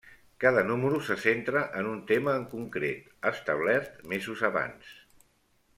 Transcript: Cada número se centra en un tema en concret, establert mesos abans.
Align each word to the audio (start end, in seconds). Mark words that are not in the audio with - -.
Cada 0.43 0.61
número 0.69 1.01
se 1.09 1.17
centra 1.25 1.61
en 1.81 1.89
un 1.91 1.99
tema 2.13 2.33
en 2.39 2.49
concret, 2.55 3.13
establert 3.33 4.01
mesos 4.15 4.43
abans. 4.53 4.95